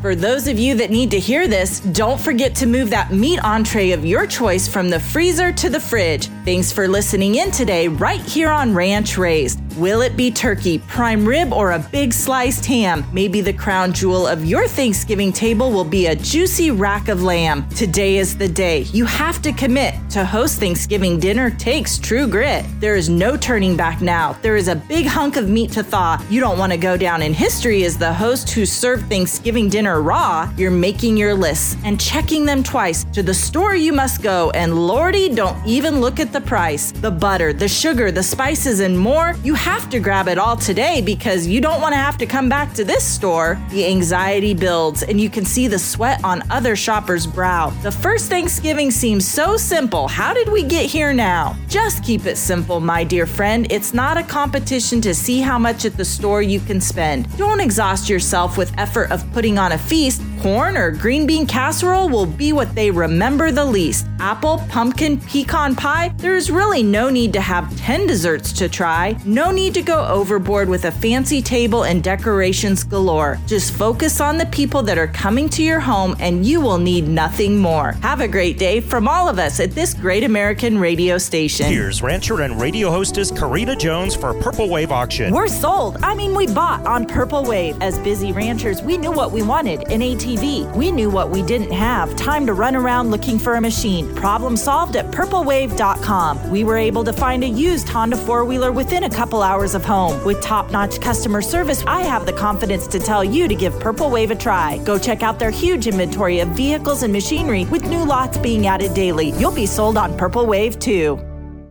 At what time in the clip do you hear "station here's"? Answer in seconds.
81.18-82.02